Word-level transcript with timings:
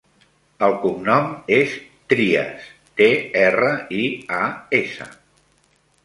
El 0.67 0.71
cognom 0.83 1.27
és 1.57 1.73
Trias: 2.13 2.65
te, 3.01 3.09
erra, 3.41 3.69
i, 3.99 4.07
a, 4.39 4.41
essa. 4.79 5.07